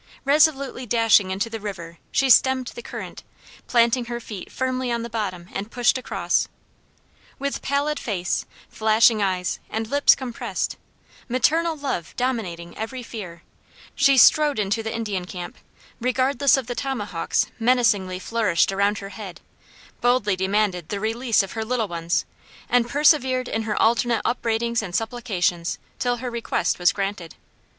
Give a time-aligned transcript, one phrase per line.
[0.25, 3.21] Resolutely dashing into the river, she stemmed the current,
[3.67, 6.47] planting her feet firmly on the bottom and pushed across.
[7.37, 10.75] With pallid face, flashing eyes, and lips compressed,
[11.29, 13.43] maternal love dominating every fear,
[13.93, 15.55] she strode into the Indian camp,
[15.99, 19.39] regardless of the tomahawks menacingly flourished round her head,
[20.01, 22.25] boldly demanded the release of her little ones,
[22.69, 27.35] and persevered in her alternate upbraidings and supplications, till her request was granted.